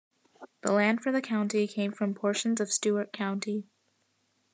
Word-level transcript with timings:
The 0.63 0.71
land 0.71 1.03
for 1.03 1.11
the 1.11 1.21
county 1.21 1.67
came 1.67 1.91
from 1.91 2.15
portions 2.15 2.59
of 2.59 2.71
Stewart 2.73 3.13
County. 3.13 3.67